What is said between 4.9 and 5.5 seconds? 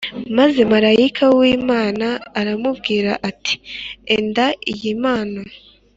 mpano